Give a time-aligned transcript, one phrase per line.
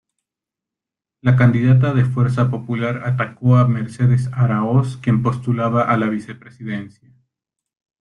[1.21, 7.13] La candidata de fuerza popular atacó a Mercedes Araoz quien postulaba a la vicepresidencia.